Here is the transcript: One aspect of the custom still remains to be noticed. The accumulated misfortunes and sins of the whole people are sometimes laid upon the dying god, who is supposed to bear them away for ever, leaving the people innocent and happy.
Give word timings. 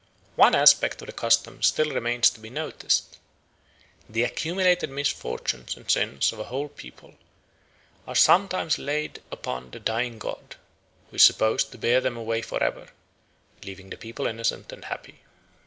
One 0.35 0.55
aspect 0.55 0.99
of 1.03 1.05
the 1.05 1.11
custom 1.11 1.61
still 1.61 1.91
remains 1.91 2.31
to 2.31 2.39
be 2.39 2.49
noticed. 2.49 3.19
The 4.09 4.23
accumulated 4.23 4.89
misfortunes 4.89 5.77
and 5.77 5.91
sins 5.91 6.31
of 6.31 6.39
the 6.39 6.45
whole 6.45 6.69
people 6.69 7.17
are 8.07 8.15
sometimes 8.15 8.79
laid 8.79 9.21
upon 9.31 9.69
the 9.69 9.79
dying 9.79 10.17
god, 10.17 10.55
who 11.11 11.17
is 11.17 11.23
supposed 11.23 11.71
to 11.73 11.77
bear 11.77 12.01
them 12.01 12.17
away 12.17 12.41
for 12.41 12.63
ever, 12.63 12.89
leaving 13.63 13.91
the 13.91 13.95
people 13.95 14.25
innocent 14.25 14.73
and 14.73 14.85
happy. 14.85 15.19